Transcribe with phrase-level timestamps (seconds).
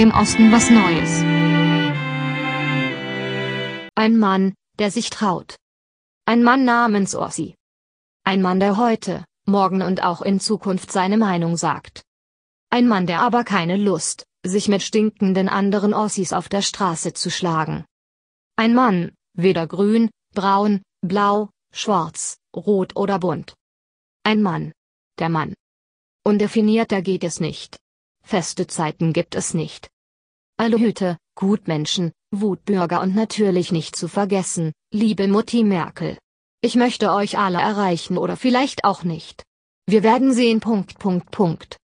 [0.00, 1.20] Im Osten was Neues.
[3.94, 5.56] Ein Mann, der sich traut.
[6.24, 7.54] Ein Mann namens Ossi.
[8.24, 12.02] Ein Mann, der heute, morgen und auch in Zukunft seine Meinung sagt.
[12.70, 17.30] Ein Mann, der aber keine Lust, sich mit stinkenden anderen Ossis auf der Straße zu
[17.30, 17.84] schlagen.
[18.56, 23.52] Ein Mann, weder grün, braun, blau, schwarz, rot oder bunt.
[24.22, 24.72] Ein Mann.
[25.18, 25.52] Der Mann.
[26.24, 27.76] Undefinierter geht es nicht.
[28.22, 29.89] Feste Zeiten gibt es nicht.
[30.62, 36.18] Alle Hüte, Gutmenschen, Wutbürger und natürlich nicht zu vergessen, liebe Mutti Merkel.
[36.60, 39.42] Ich möchte euch alle erreichen oder vielleicht auch nicht.
[39.86, 40.60] Wir werden sehen.
[40.60, 41.78] Punkt, Punkt, Punkt.